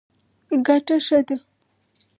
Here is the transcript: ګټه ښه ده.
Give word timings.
ګټه 0.67 0.95
ښه 1.05 1.19
ده. 1.27 1.35